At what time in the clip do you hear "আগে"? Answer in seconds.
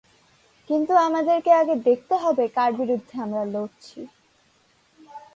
1.53-1.75